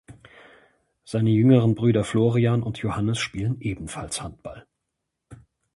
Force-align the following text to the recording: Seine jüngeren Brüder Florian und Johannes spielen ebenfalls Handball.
Seine 1.03 1.29
jüngeren 1.29 1.75
Brüder 1.75 2.03
Florian 2.03 2.63
und 2.63 2.79
Johannes 2.79 3.19
spielen 3.19 3.61
ebenfalls 3.61 4.19
Handball. 4.19 4.65